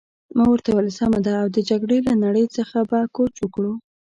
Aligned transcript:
ما 0.37 0.43
ورته 0.49 0.69
وویل: 0.71 0.97
سمه 0.99 1.19
ده، 1.25 1.33
او 1.41 1.47
د 1.55 1.57
جګړې 1.69 1.97
له 2.07 2.13
نړۍ 2.23 2.45
څخه 2.57 2.77
به 2.89 2.99
کوچ 3.15 3.33
وکړو. 3.39 3.73